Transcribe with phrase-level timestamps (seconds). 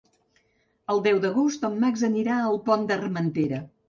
[0.93, 3.61] El deu d'agost en Max anirà al Pont d'Armentera.